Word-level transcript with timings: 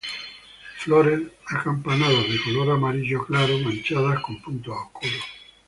Flores 0.79 1.27
acampanadas 1.45 2.27
de 2.27 2.41
color 2.43 2.71
amarillo 2.71 3.23
claro, 3.23 3.59
manchadas 3.59 4.19
con 4.21 4.41
puntos 4.41 4.75
oscuros. 4.75 5.23